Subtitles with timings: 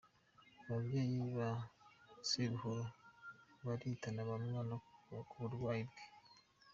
[0.67, 1.49] Ababyeyi ba
[2.27, 2.85] Sebuhoro
[3.65, 4.75] baritana ba mwana
[5.29, 6.03] ku burwayi bwe.